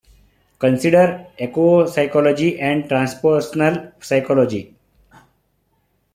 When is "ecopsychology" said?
1.37-2.59